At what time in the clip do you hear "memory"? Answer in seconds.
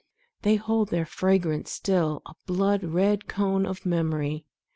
3.85-4.45